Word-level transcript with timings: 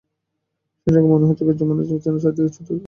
সেই 0.87 0.93
সঙ্গে 0.95 1.09
মনে 1.13 1.25
হচ্ছে 1.29 1.43
কয়েকজন 1.45 1.67
মানুষ 1.71 1.85
যেন 1.87 2.15
চারদিকে 2.17 2.51
ছোটাছুটি 2.55 2.69
করছে। 2.69 2.73